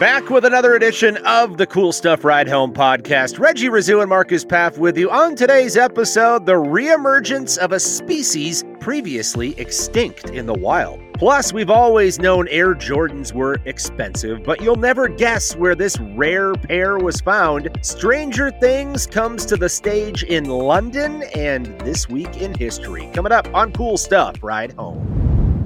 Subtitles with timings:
[0.00, 3.38] Back with another edition of the Cool Stuff Ride Home podcast.
[3.38, 5.10] Reggie Rizou and Marcus Paff with you.
[5.10, 11.02] On today's episode, the reemergence of a species previously extinct in the wild.
[11.12, 16.54] Plus, we've always known Air Jordans were expensive, but you'll never guess where this rare
[16.54, 17.68] pair was found.
[17.82, 23.10] Stranger Things comes to the stage in London, and this week in history.
[23.12, 25.19] Coming up on Cool Stuff Ride Home.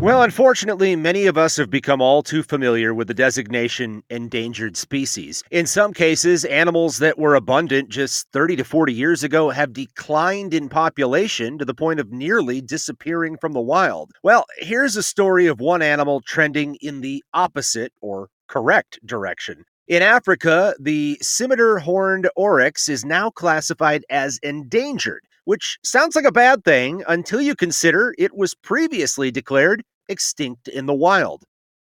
[0.04, 5.42] Well, unfortunately, many of us have become all too familiar with the designation endangered species.
[5.50, 10.52] In some cases, animals that were abundant just 30 to 40 years ago have declined
[10.52, 14.12] in population to the point of nearly disappearing from the wild.
[14.22, 19.64] Well, here's a story of one animal trending in the opposite or correct direction.
[19.88, 26.32] In Africa, the scimitar horned oryx is now classified as endangered, which sounds like a
[26.32, 31.44] bad thing until you consider it was previously declared extinct in the wild.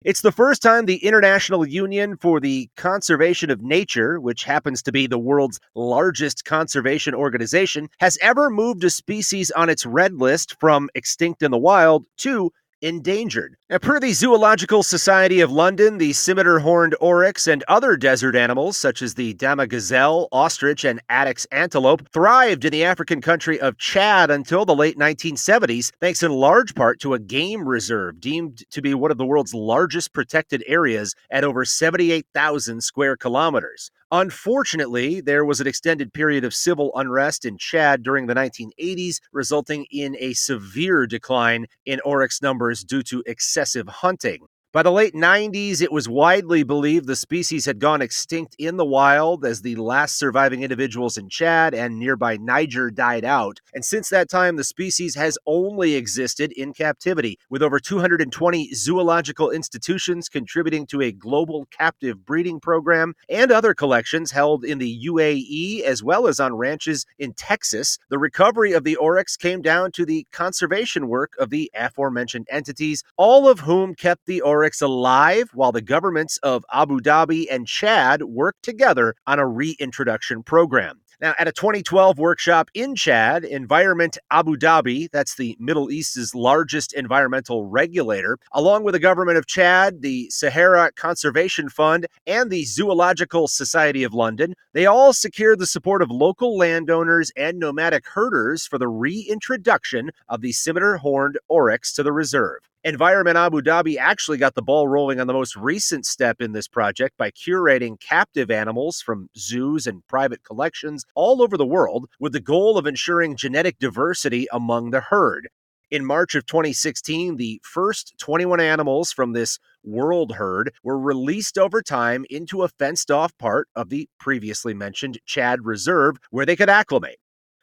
[0.05, 4.93] It's the first time the International Union for the Conservation of Nature, which happens to
[4.93, 10.57] be the world's largest conservation organization, has ever moved a species on its red list
[10.61, 12.53] from extinct in the wild to
[12.85, 13.57] endangered.
[13.71, 18.77] Now, per the Zoological Society of London, the scimitar horned oryx and other desert animals,
[18.77, 23.79] such as the Dama gazelle, ostrich, and Addax antelope, thrived in the African country of
[23.79, 28.83] Chad until the late 1970s, thanks in large part to a game reserve deemed to
[28.83, 33.91] be one of the world's largest protected areas at over 78,000 square kilometers.
[34.17, 39.87] Unfortunately, there was an extended period of civil unrest in Chad during the 1980s, resulting
[39.91, 44.47] in a severe decline in oryx numbers due to excessive hunting.
[44.75, 48.85] By the late 90s, it was widely believed the species had gone extinct in the
[48.85, 53.61] wild as the last surviving individuals in Chad and nearby Niger died out.
[53.73, 59.49] And since that time, the species has only existed in captivity, with over 220 zoological
[59.49, 65.83] institutions contributing to a global captive breeding program and other collections held in the UAE
[65.83, 67.97] as well as on ranches in Texas.
[68.11, 73.05] The recovery of the oryx came down to the conservation work of the aforementioned entities,
[73.17, 78.23] all of whom kept the oryx alive while the governments of Abu Dhabi and Chad
[78.23, 81.01] work together on a reintroduction program.
[81.21, 86.93] Now, at a 2012 workshop in Chad, Environment Abu Dhabi, that's the Middle East's largest
[86.93, 93.47] environmental regulator, along with the government of Chad, the Sahara Conservation Fund, and the Zoological
[93.47, 98.79] Society of London, they all secured the support of local landowners and nomadic herders for
[98.79, 102.59] the reintroduction of the scimitar horned oryx to the reserve.
[102.87, 106.69] Environment Abu Dhabi actually got the ball rolling on the most recent step in this
[106.69, 112.35] project by curating captive animals from zoos and private collections all over the world with
[112.35, 115.49] the goal of ensuring genetic diversity among the herd.
[115.91, 121.81] In March of 2016, the first 21 animals from this world herd were released over
[121.81, 126.69] time into a fenced off part of the previously mentioned Chad Reserve where they could
[126.69, 127.17] acclimate.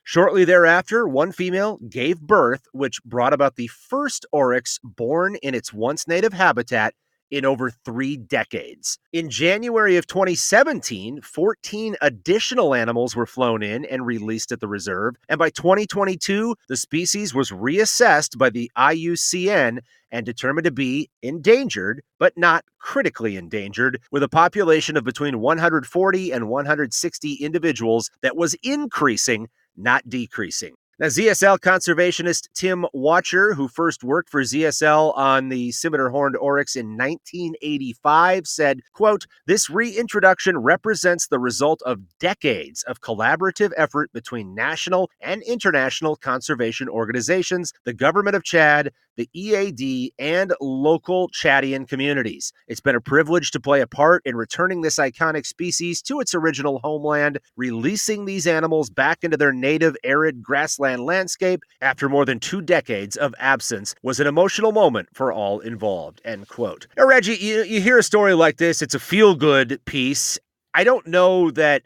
[0.04, 5.72] Shortly thereafter, one female gave birth, which brought about the first oryx born in its
[5.72, 6.96] once native habitat
[7.32, 9.00] in over three decades.
[9.14, 15.16] In January of 2017, 14 additional animals were flown in and released at the reserve.
[15.30, 19.80] And by 2022, the species was reassessed by the IUCN
[20.12, 26.32] and determined to be endangered, but not critically endangered, with a population of between 140
[26.32, 30.74] and 160 individuals that was increasing not decreasing.
[31.02, 36.76] Now, ZSL conservationist Tim Wacher, who first worked for ZSL on the scimitar horned oryx
[36.76, 44.54] in 1985, said, quote, This reintroduction represents the result of decades of collaborative effort between
[44.54, 48.92] national and international conservation organizations, the government of Chad,
[49.22, 52.52] the EAD, and local Chadian communities.
[52.68, 56.34] It's been a privilege to play a part in returning this iconic species to its
[56.34, 62.40] original homeland, releasing these animals back into their native arid grassland landscape after more than
[62.40, 66.20] two decades of absence was an emotional moment for all involved.
[66.26, 66.88] End quote.
[66.98, 70.40] Now, Reggie, you, you hear a story like this, it's a feel good piece.
[70.74, 71.84] I don't know that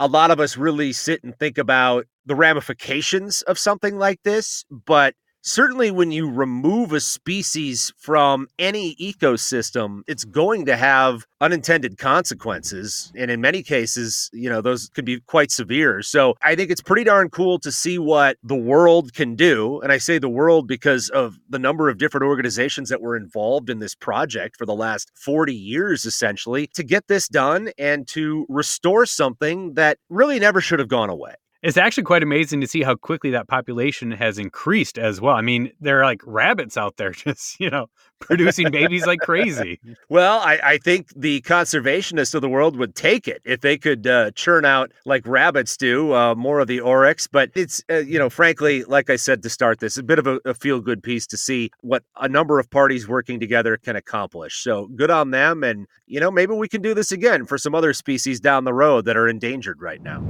[0.00, 4.64] a lot of us really sit and think about the ramifications of something like this,
[4.68, 11.98] but certainly when you remove a species from any ecosystem, it's going to have unintended
[11.98, 13.12] consequences.
[13.16, 16.02] And in many cases, you know, those could be quite severe.
[16.02, 19.80] So I think it's pretty darn cool to see what the world can do.
[19.80, 23.68] And I say the world because of the number of different organizations that were involved
[23.68, 28.46] in this project for the last 40 years, essentially, to get this done and to
[28.48, 32.82] restore something that really never should have gone away it's actually quite amazing to see
[32.82, 35.36] how quickly that population has increased as well.
[35.36, 37.86] I mean, there are like rabbits out there just, you know,
[38.18, 39.80] producing babies like crazy.
[40.08, 44.06] Well, I, I, think the conservationists of the world would take it if they could
[44.06, 47.26] uh, churn out like rabbits do, uh, more of the oryx.
[47.26, 50.26] But it's, uh, you know, frankly, like I said to start this, a bit of
[50.26, 53.96] a, a feel good piece to see what a number of parties working together can
[53.96, 54.62] accomplish.
[54.62, 55.64] So good on them.
[55.64, 58.74] And, you know, maybe we can do this again for some other species down the
[58.74, 60.22] road that are endangered right now.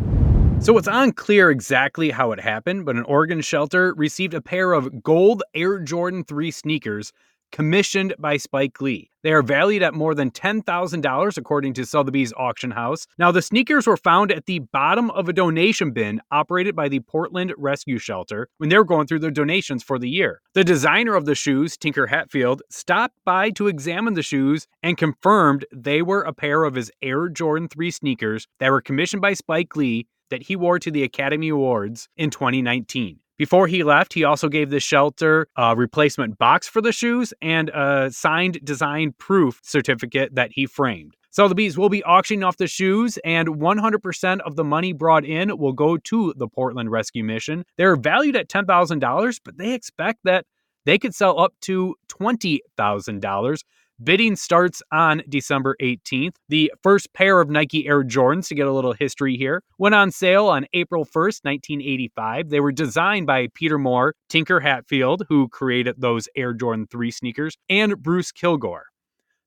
[0.62, 5.02] So it's unclear exactly how it happened, but an Oregon shelter received a pair of
[5.02, 7.12] gold Air Jordan 3 sneakers
[7.50, 9.10] commissioned by Spike Lee.
[9.22, 13.06] They are valued at more than $10,000 according to Sotheby's auction house.
[13.18, 17.00] Now, the sneakers were found at the bottom of a donation bin operated by the
[17.00, 20.40] Portland Rescue Shelter when they were going through their donations for the year.
[20.54, 25.66] The designer of the shoes, Tinker Hatfield, stopped by to examine the shoes and confirmed
[25.72, 29.76] they were a pair of his Air Jordan 3 sneakers that were commissioned by Spike
[29.76, 33.20] Lee that he wore to the Academy Awards in 2019.
[33.38, 37.68] Before he left, he also gave the shelter a replacement box for the shoes and
[37.70, 41.16] a signed design proof certificate that he framed.
[41.30, 45.72] Sotheby's will be auctioning off the shoes, and 100% of the money brought in will
[45.72, 47.64] go to the Portland Rescue Mission.
[47.78, 50.44] They're valued at $10,000, but they expect that
[50.84, 53.62] they could sell up to $20,000
[54.02, 56.34] Bidding starts on December 18th.
[56.48, 60.10] The first pair of Nike Air Jordans, to get a little history here, went on
[60.10, 62.48] sale on April 1st, 1985.
[62.48, 67.56] They were designed by Peter Moore, Tinker Hatfield, who created those Air Jordan 3 sneakers,
[67.68, 68.86] and Bruce Kilgore.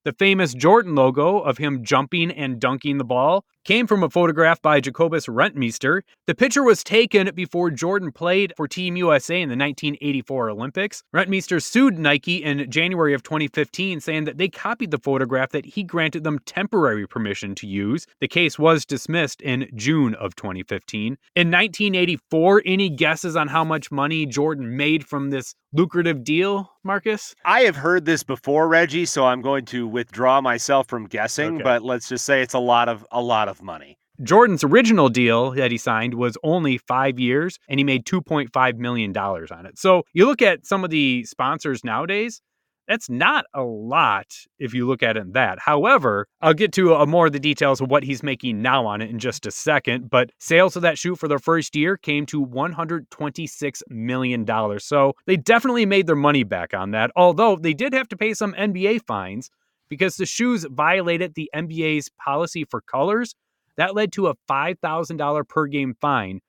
[0.06, 4.62] The famous Jordan logo of him jumping and dunking the ball came from a photograph
[4.62, 6.02] by Jacobus Rentmeester.
[6.28, 11.04] The picture was taken before Jordan played for Team USA in the 1984 Olympics.
[11.14, 15.84] Rentmeester sued Nike in January of 2015, saying that they copied the photograph that he
[15.84, 18.06] granted them temporary permission to use.
[18.22, 21.18] The case was dismissed in June of 2015.
[21.36, 27.36] In 1984, any guesses on how much money Jordan made from this lucrative deal, Marcus?
[27.44, 31.64] I have heard this before, Reggie, so I'm going to withdraw myself from guessing, okay.
[31.64, 33.98] but let's just say it's a lot of a lot of money.
[34.24, 39.16] Jordan's original deal that he signed was only five years and he made $2.5 million
[39.18, 39.78] on it.
[39.78, 42.42] So you look at some of the sponsors nowadays,
[42.88, 44.28] that's not a lot
[44.60, 45.60] if you look at it in that.
[45.60, 49.02] However, I'll get to a more of the details of what he's making now on
[49.02, 50.10] it in just a second.
[50.10, 54.80] But sales of that shoe for their first year came to $126 million.
[54.80, 58.34] So they definitely made their money back on that, although they did have to pay
[58.34, 59.50] some NBA fines
[59.90, 63.36] because the shoes violated the NBA's policy for colors.
[63.78, 66.42] That led to a $5,000 per game fine,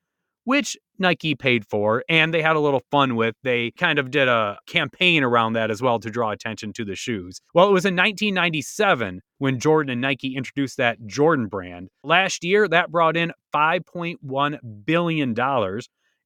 [0.43, 3.35] which Nike paid for and they had a little fun with.
[3.43, 6.95] They kind of did a campaign around that as well to draw attention to the
[6.95, 7.39] shoes.
[7.53, 11.89] Well, it was in 1997 when Jordan and Nike introduced that Jordan brand.
[12.03, 15.35] Last year, that brought in $5.1 billion.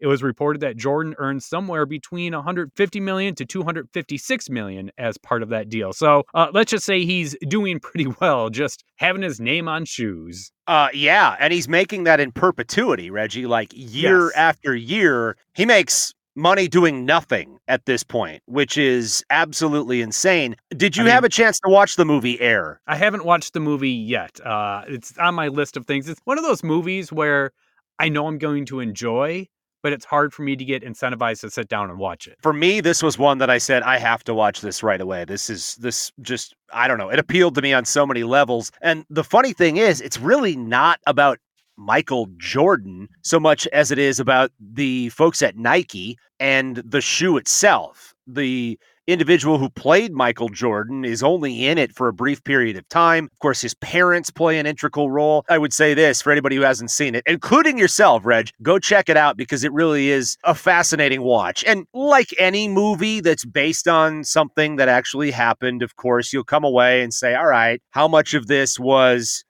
[0.02, 5.44] It was reported that Jordan earned somewhere between 150 million to 256 million as part
[5.44, 5.94] of that deal.
[5.94, 10.52] So uh, let's just say he's doing pretty well, just having his name on shoes.
[10.68, 13.46] Uh, yeah, and he's making that in perpetuity, Reggie.
[13.46, 14.34] Like year yes.
[14.36, 20.56] after year, he makes money doing nothing at this point, which is absolutely insane.
[20.76, 22.82] Did you I mean, have a chance to watch the movie Air?
[22.88, 24.40] I haven't watched the movie yet.
[24.44, 26.10] Uh, it's on my list of things.
[26.10, 27.52] It's one of those movies where
[28.00, 29.48] I know I'm going to enjoy,
[29.82, 32.38] but it's hard for me to get incentivized to sit down and watch it.
[32.42, 35.26] For me, this was one that I said I have to watch this right away.
[35.26, 37.10] This is this just I don't know.
[37.10, 38.72] It appealed to me on so many levels.
[38.82, 41.40] And the funny thing is, it's really not about
[41.78, 47.38] Michael Jordan so much as it is about the folks at Nike and the shoe
[47.38, 48.14] itself.
[48.28, 48.80] The
[49.12, 53.26] individual who played Michael Jordan is only in it for a brief period of time.
[53.32, 55.46] Of course, his parents play an integral role.
[55.50, 59.10] I would say this for anybody who hasn't seen it, including yourself, Reg, go check
[59.10, 61.64] it out because it really is a fascinating watch.
[61.66, 66.64] And like any movie that's based on something that actually happened, of course, you'll come
[66.64, 69.44] away and say, all right, how much of this was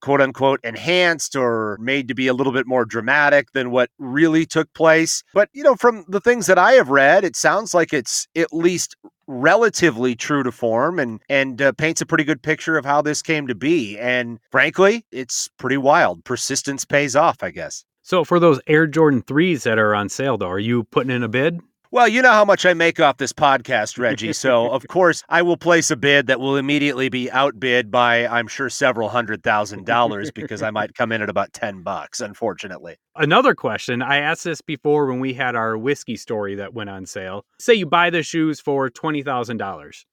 [0.00, 4.46] quote unquote enhanced or made to be a little bit more dramatic than what really
[4.46, 5.22] took place.
[5.34, 8.52] But, you know, from the things that I have read, it sounds like it's at
[8.52, 13.02] least relatively true to form and and uh, paints a pretty good picture of how
[13.02, 13.98] this came to be.
[13.98, 16.24] And frankly it's pretty wild.
[16.24, 17.84] Persistence pays off i guess.
[18.02, 21.22] So for those air jordan 3s that are on sale though are you putting in
[21.22, 24.32] a bid Well, you know how much I make off this podcast, Reggie.
[24.38, 28.46] So, of course, I will place a bid that will immediately be outbid by, I'm
[28.46, 32.96] sure, several hundred thousand dollars because I might come in at about 10 bucks, unfortunately.
[33.16, 37.06] Another question I asked this before when we had our whiskey story that went on
[37.06, 37.44] sale.
[37.58, 40.04] Say you buy the shoes for $20,000.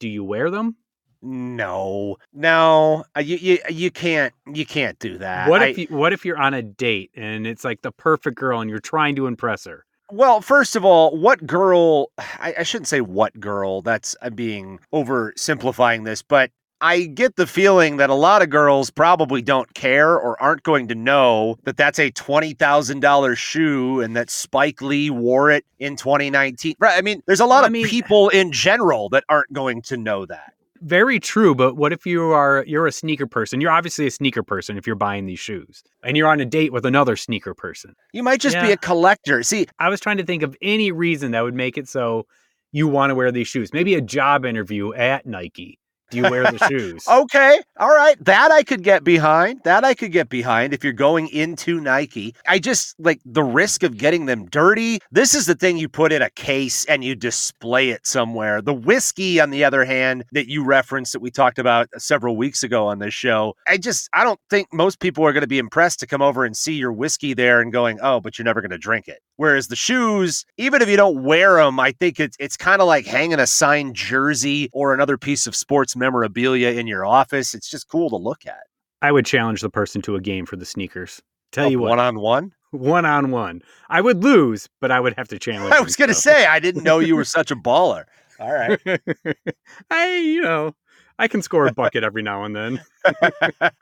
[0.00, 0.76] Do you wear them?
[1.22, 5.48] No, no, uh, you, you you can't you can't do that.
[5.48, 8.60] What if you, what if you're on a date and it's like the perfect girl
[8.60, 9.86] and you're trying to impress her?
[10.12, 12.10] Well, first of all, what girl?
[12.18, 13.80] I, I shouldn't say what girl.
[13.80, 16.50] That's I'm being oversimplifying this, but
[16.82, 20.88] I get the feeling that a lot of girls probably don't care or aren't going
[20.88, 25.64] to know that that's a twenty thousand dollars shoe and that Spike Lee wore it
[25.78, 26.74] in 2019.
[26.78, 26.98] Right?
[26.98, 29.80] I mean, there's a lot Well, I of mean- people in general that aren't going
[29.82, 30.52] to know that.
[30.82, 33.60] Very true, but what if you are you're a sneaker person?
[33.60, 35.84] You're obviously a sneaker person if you're buying these shoes.
[36.02, 37.94] And you're on a date with another sneaker person.
[38.12, 39.44] You might just be a collector.
[39.44, 42.26] See, I was trying to think of any reason that would make it so
[42.72, 43.72] you want to wear these shoes.
[43.72, 45.78] Maybe a job interview at Nike.
[46.12, 47.06] Do you wear the shoes?
[47.12, 47.60] Okay.
[47.78, 48.22] All right.
[48.24, 49.60] That I could get behind.
[49.64, 52.34] That I could get behind if you're going into Nike.
[52.46, 54.98] I just like the risk of getting them dirty.
[55.10, 58.60] This is the thing you put in a case and you display it somewhere.
[58.60, 62.36] The whiskey, on the other hand, that you referenced that we talked about uh, several
[62.36, 65.46] weeks ago on this show, I just, I don't think most people are going to
[65.46, 68.44] be impressed to come over and see your whiskey there and going, oh, but you're
[68.44, 69.20] never going to drink it.
[69.42, 72.86] Whereas the shoes, even if you don't wear them, I think it's it's kind of
[72.86, 77.52] like hanging a signed jersey or another piece of sports memorabilia in your office.
[77.52, 78.62] It's just cool to look at.
[79.02, 81.20] I would challenge the person to a game for the sneakers.
[81.50, 82.52] Tell you what, one on one.
[82.70, 83.62] one on one.
[83.90, 85.74] I would lose, but I would have to challenge.
[85.74, 88.04] I was going to say I didn't know you were such a baller.
[88.38, 88.78] All right.
[89.90, 90.76] I, you know,
[91.18, 92.80] I can score a bucket every now and then.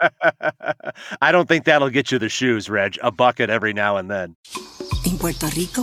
[1.20, 2.96] I don't think that'll get you the shoes, Reg.
[3.02, 4.36] A bucket every now and then.
[5.10, 5.82] In Puerto Rico,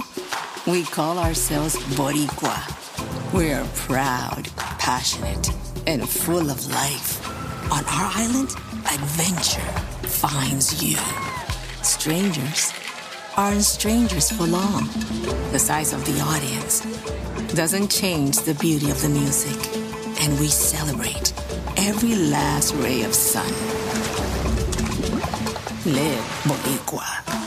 [0.68, 2.56] we call ourselves Boricua.
[3.34, 4.48] We're proud,
[4.80, 5.50] passionate,
[5.86, 7.20] and full of life.
[7.70, 8.52] On our island,
[8.90, 9.70] adventure
[10.08, 10.96] finds you.
[11.84, 12.72] Strangers
[13.36, 14.88] aren't strangers for long.
[15.52, 16.80] The size of the audience
[17.54, 19.60] doesn't change the beauty of the music,
[20.22, 21.34] and we celebrate
[21.76, 23.52] every last ray of sun.
[25.84, 27.47] Live Boricua.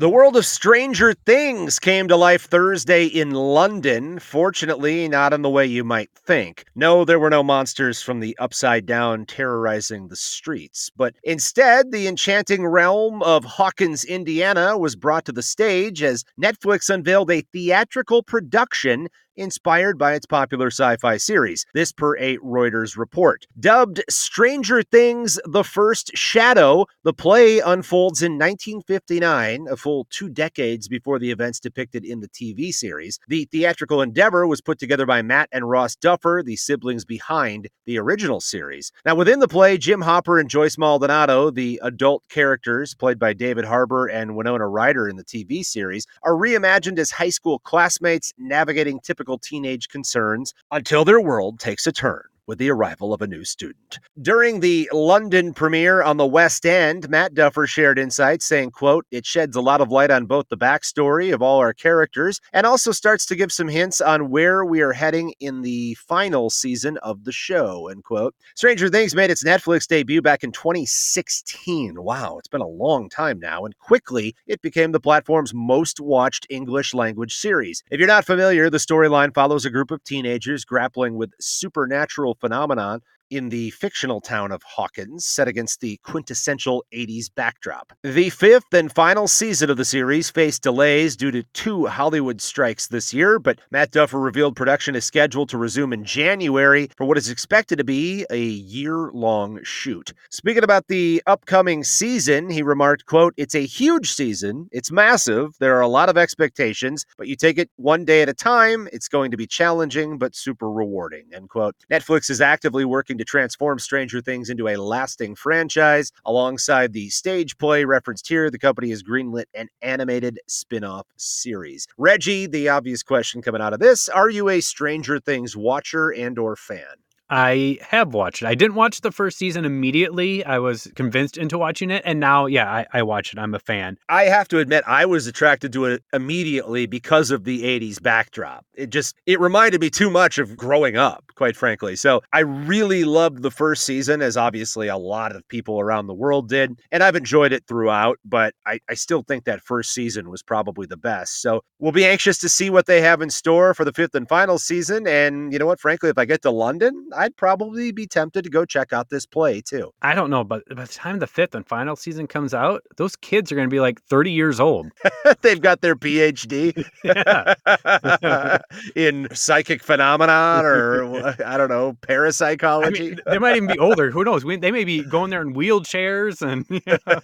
[0.00, 4.18] The world of Stranger Things came to life Thursday in London.
[4.18, 6.64] Fortunately, not in the way you might think.
[6.74, 12.08] No, there were no monsters from the upside down terrorizing the streets, but instead, the
[12.08, 18.22] enchanting realm of Hawkins, Indiana was brought to the stage as Netflix unveiled a theatrical
[18.22, 19.06] production
[19.40, 21.64] inspired by its popular sci fi series.
[21.74, 23.46] This per a Reuters report.
[23.58, 30.86] Dubbed Stranger Things The First Shadow, the play unfolds in 1959, a full two decades
[30.86, 33.18] before the events depicted in the TV series.
[33.28, 37.98] The theatrical endeavor was put together by Matt and Ross Duffer, the siblings behind the
[37.98, 38.92] original series.
[39.06, 43.64] Now, within the play, Jim Hopper and Joyce Maldonado, the adult characters played by David
[43.64, 49.00] Harbour and Winona Ryder in the TV series, are reimagined as high school classmates navigating
[49.00, 53.44] typical teenage concerns until their world takes a turn with the arrival of a new
[53.44, 54.00] student.
[54.20, 59.24] During the London premiere on the West End, Matt Duffer shared insights saying, quote, it
[59.24, 62.90] sheds a lot of light on both the backstory of all our characters and also
[62.90, 67.22] starts to give some hints on where we are heading in the final season of
[67.22, 68.34] the show, end quote.
[68.56, 72.02] Stranger Things made its Netflix debut back in 2016.
[72.02, 76.48] Wow, it's been a long time now, and quickly it became the platform's most watched
[76.50, 77.84] English language series.
[77.92, 83.00] If you're not familiar, the storyline follows a group of teenagers grappling with supernatural phenomenon
[83.30, 87.92] in the fictional town of Hawkins, set against the quintessential 80s backdrop.
[88.02, 92.88] The fifth and final season of the series faced delays due to two Hollywood strikes
[92.88, 97.18] this year, but Matt Duffer revealed production is scheduled to resume in January for what
[97.18, 100.12] is expected to be a year-long shoot.
[100.30, 104.68] Speaking about the upcoming season, he remarked, quote, "It's a huge season.
[104.72, 105.54] It's massive.
[105.60, 108.88] There are a lot of expectations, but you take it one day at a time.
[108.92, 111.76] It's going to be challenging but super rewarding." End quote.
[111.90, 116.10] Netflix is actively working to transform Stranger Things into a lasting franchise.
[116.24, 121.86] Alongside the stage play referenced here, the company has greenlit an animated spin off series.
[121.98, 126.38] Reggie, the obvious question coming out of this are you a Stranger Things watcher and
[126.38, 126.86] or fan?
[127.30, 128.46] I have watched it.
[128.46, 130.44] I didn't watch the first season immediately.
[130.44, 133.38] I was convinced into watching it, and now, yeah, I, I watch it.
[133.38, 133.98] I'm a fan.
[134.08, 138.66] I have to admit, I was attracted to it immediately because of the '80s backdrop.
[138.74, 141.94] It just it reminded me too much of growing up, quite frankly.
[141.94, 146.14] So I really loved the first season, as obviously a lot of people around the
[146.14, 148.18] world did, and I've enjoyed it throughout.
[148.24, 151.40] But I, I still think that first season was probably the best.
[151.40, 154.28] So we'll be anxious to see what they have in store for the fifth and
[154.28, 155.06] final season.
[155.06, 155.78] And you know what?
[155.78, 159.26] Frankly, if I get to London, I'd probably be tempted to go check out this
[159.26, 159.92] play too.
[160.00, 163.14] I don't know, but by the time the fifth and final season comes out, those
[163.14, 164.90] kids are going to be like 30 years old.
[165.42, 166.82] They've got their PhD
[168.96, 172.88] in psychic phenomenon or I don't know, parapsychology.
[172.88, 174.10] I mean, they might even be older.
[174.10, 174.42] Who knows?
[174.42, 177.20] We, they may be going there in wheelchairs and you know,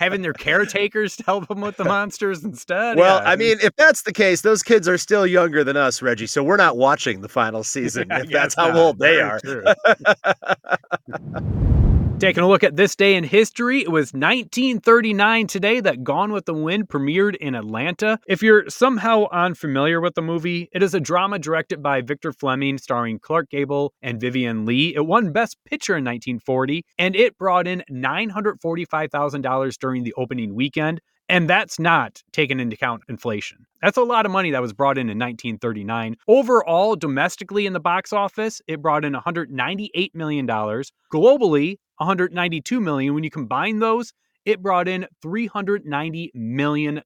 [0.00, 2.96] having their caretakers to help them with the monsters instead.
[2.96, 6.00] Well, yeah, I mean, if that's the case, those kids are still younger than us,
[6.00, 6.26] Reggie.
[6.26, 8.10] So we're not watching the final season.
[8.28, 9.40] Yeah, that's how old they are.
[12.22, 16.44] Taking a look at this day in history, it was 1939 today that Gone with
[16.44, 18.20] the Wind premiered in Atlanta.
[18.28, 22.78] If you're somehow unfamiliar with the movie, it is a drama directed by Victor Fleming
[22.78, 24.94] starring Clark Gable and Vivien Leigh.
[24.94, 31.00] It won Best Picture in 1940 and it brought in $945,000 during the opening weekend.
[31.32, 33.64] And that's not taken into account inflation.
[33.80, 36.18] That's a lot of money that was brought in in 1939.
[36.28, 40.46] Overall, domestically in the box office, it brought in $198 million.
[40.46, 43.14] Globally, 192 million.
[43.14, 44.12] When you combine those,
[44.44, 47.02] it brought in $390 million.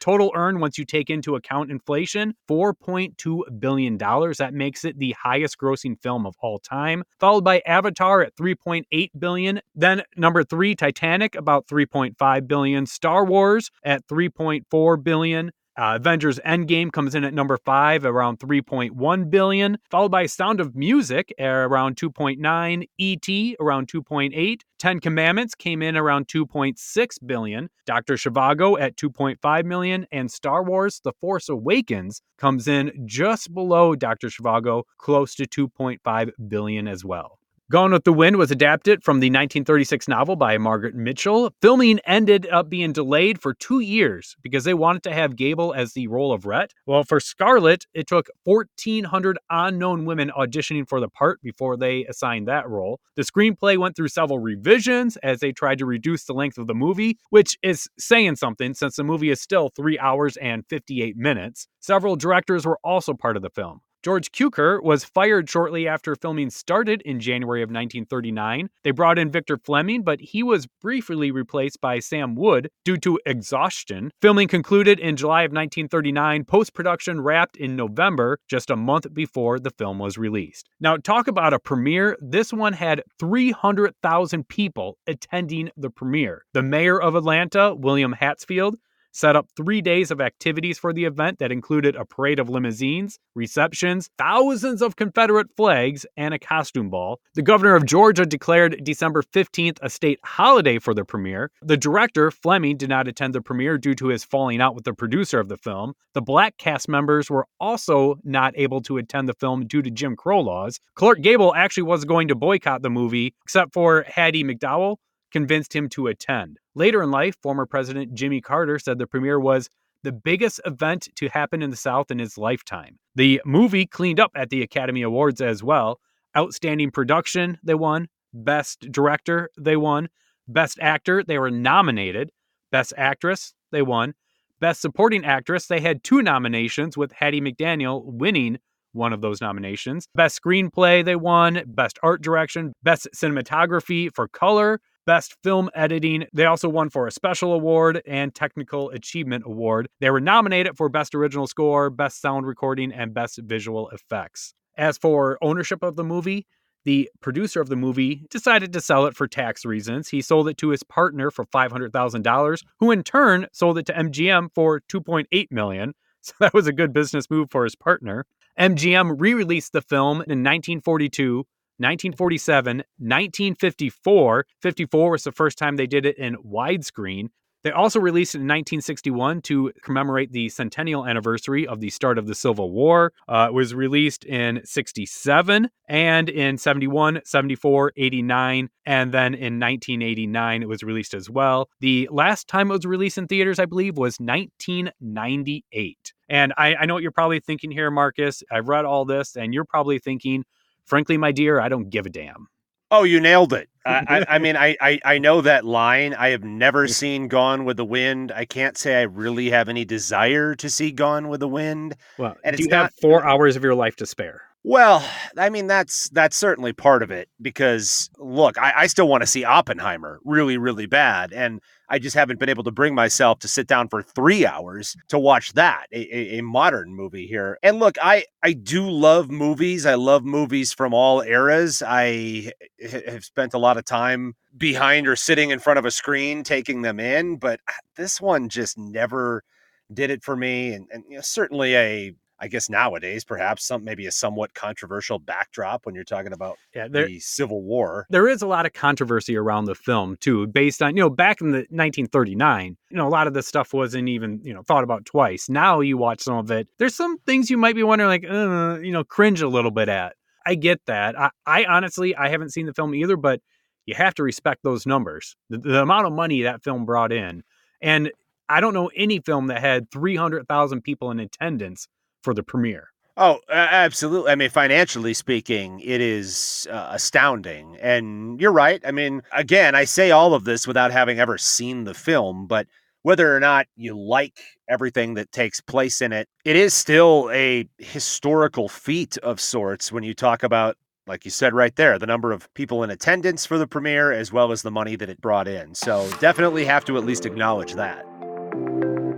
[0.00, 3.98] Total earned once you take into account inflation, $4.2 billion.
[3.98, 9.10] That makes it the highest grossing film of all time, followed by Avatar at $3.8
[9.18, 9.60] billion.
[9.74, 12.86] Then number three, Titanic, about $3.5 billion.
[12.86, 15.50] Star Wars at $3.4 billion.
[15.74, 20.76] Uh, Avengers Endgame comes in at number five, around 3.1 billion, followed by Sound of
[20.76, 23.56] Music around 2.9, E.T.
[23.58, 28.14] around 2.8, Ten Commandments came in around 2.6 billion, Dr.
[28.14, 34.26] Zhivago at 2.5 million, and Star Wars: The Force Awakens comes in just below Dr.
[34.26, 37.38] Zhivago, close to 2.5 billion as well.
[37.72, 41.54] Gone with the Wind was adapted from the 1936 novel by Margaret Mitchell.
[41.62, 45.94] Filming ended up being delayed for two years because they wanted to have Gable as
[45.94, 46.74] the role of Rhett.
[46.84, 52.46] Well, for Scarlett, it took 1,400 unknown women auditioning for the part before they assigned
[52.46, 53.00] that role.
[53.16, 56.74] The screenplay went through several revisions as they tried to reduce the length of the
[56.74, 61.68] movie, which is saying something since the movie is still 3 hours and 58 minutes.
[61.80, 63.80] Several directors were also part of the film.
[64.02, 68.68] George Cukor was fired shortly after filming started in January of 1939.
[68.82, 73.20] They brought in Victor Fleming, but he was briefly replaced by Sam Wood due to
[73.24, 74.10] exhaustion.
[74.20, 76.44] Filming concluded in July of 1939.
[76.44, 80.68] Post production wrapped in November, just a month before the film was released.
[80.80, 82.16] Now, talk about a premiere.
[82.20, 86.44] This one had 300,000 people attending the premiere.
[86.54, 88.74] The mayor of Atlanta, William Hartsfield,
[89.12, 93.18] set up three days of activities for the event that included a parade of limousines,
[93.34, 97.20] receptions, thousands of Confederate flags, and a costume ball.
[97.34, 101.50] The governor of Georgia declared December 15th a state holiday for the premiere.
[101.62, 104.94] The director, Fleming, did not attend the premiere due to his falling out with the
[104.94, 105.94] producer of the film.
[106.14, 110.16] The black cast members were also not able to attend the film due to Jim
[110.16, 110.80] Crow laws.
[110.94, 114.96] Clark Gable actually was going to boycott the movie, except for Hattie McDowell,
[115.32, 116.58] convinced him to attend.
[116.74, 119.68] Later in life, former President Jimmy Carter said the premiere was
[120.02, 122.98] the biggest event to happen in the South in his lifetime.
[123.14, 126.00] The movie cleaned up at the Academy Awards as well.
[126.36, 128.08] Outstanding production, they won.
[128.32, 130.08] Best director, they won.
[130.48, 132.30] Best actor, they were nominated.
[132.70, 134.14] Best actress, they won.
[134.60, 138.58] Best supporting actress, they had two nominations, with Hattie McDaniel winning
[138.92, 140.06] one of those nominations.
[140.14, 141.62] Best screenplay, they won.
[141.66, 146.26] Best art direction, best cinematography for color, Best Film Editing.
[146.32, 149.88] They also won for a Special Award and Technical Achievement Award.
[150.00, 154.54] They were nominated for Best Original Score, Best Sound Recording, and Best Visual Effects.
[154.76, 156.46] As for ownership of the movie,
[156.84, 160.08] the producer of the movie decided to sell it for tax reasons.
[160.08, 164.48] He sold it to his partner for $500,000, who in turn sold it to MGM
[164.54, 165.94] for $2.8 million.
[166.24, 168.26] So that was a good business move for his partner.
[168.56, 171.44] MGM re-released the film in 1942
[171.82, 174.46] 1947, 1954.
[174.60, 177.28] 54 was the first time they did it in widescreen.
[177.62, 182.26] They also released it in 1961 to commemorate the centennial anniversary of the start of
[182.26, 183.12] the Civil War.
[183.28, 190.62] Uh, it was released in 67 and in 71, 74, 89, and then in 1989
[190.62, 191.68] it was released as well.
[191.80, 196.12] The last time it was released in theaters, I believe, was 1998.
[196.28, 198.42] And I, I know what you're probably thinking here, Marcus.
[198.50, 200.44] I've read all this, and you're probably thinking,
[200.86, 202.48] frankly, my dear, I don't give a damn.
[202.90, 203.68] Oh, you nailed it.
[203.86, 206.14] I, I, mean, I, I, I know that line.
[206.14, 208.30] I have never seen Gone with the Wind.
[208.30, 211.96] I can't say I really have any desire to see Gone with the Wind.
[212.16, 214.42] Well, and do you not, have four hours of your life to spare?
[214.64, 215.04] Well,
[215.36, 219.26] I mean that's that's certainly part of it because look, I, I still want to
[219.26, 221.60] see Oppenheimer really, really bad, and
[221.92, 225.18] I just haven't been able to bring myself to sit down for three hours to
[225.18, 227.58] watch that a, a, a modern movie here.
[227.62, 229.84] And look, I I do love movies.
[229.84, 231.82] I love movies from all eras.
[231.86, 232.50] I
[232.90, 236.80] have spent a lot of time behind or sitting in front of a screen taking
[236.80, 239.44] them in, but uh, this one just never
[239.92, 243.84] did it for me and, and you know, certainly a I guess nowadays, perhaps some
[243.84, 248.04] maybe a somewhat controversial backdrop when you're talking about yeah, there, the Civil War.
[248.10, 251.40] There is a lot of controversy around the film too, based on you know back
[251.40, 254.82] in the 1939, you know a lot of this stuff wasn't even you know thought
[254.82, 255.48] about twice.
[255.48, 258.80] Now you watch some of it, there's some things you might be wondering like, uh,
[258.80, 260.16] you know, cringe a little bit at.
[260.44, 261.16] I get that.
[261.16, 263.40] I, I honestly I haven't seen the film either, but
[263.86, 265.36] you have to respect those numbers.
[265.48, 267.44] The, the amount of money that film brought in,
[267.80, 268.10] and
[268.48, 271.86] I don't know any film that had 300,000 people in attendance
[272.22, 272.88] for the premiere.
[273.16, 274.30] Oh, absolutely.
[274.30, 277.76] I mean, financially speaking, it is uh, astounding.
[277.80, 278.80] And you're right.
[278.86, 282.66] I mean, again, I say all of this without having ever seen the film, but
[283.02, 287.68] whether or not you like everything that takes place in it, it is still a
[287.78, 292.32] historical feat of sorts when you talk about, like you said right there, the number
[292.32, 295.48] of people in attendance for the premiere as well as the money that it brought
[295.48, 295.74] in.
[295.74, 298.06] So definitely have to at least acknowledge that.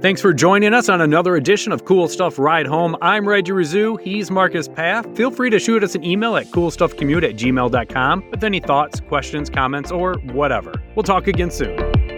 [0.04, 2.94] Thanks for joining us on another edition of Cool Stuff Ride Home.
[3.00, 3.98] I'm Reggie Rizou.
[3.98, 5.06] He's Marcus Path.
[5.16, 9.48] Feel free to shoot us an email at coolstuffcommute at gmail.com with any thoughts, questions,
[9.48, 10.74] comments, or whatever.
[10.94, 12.13] We'll talk again soon.